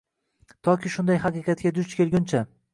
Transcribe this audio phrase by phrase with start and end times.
[0.67, 2.45] Toki shunday haqiqatga duch kelguncha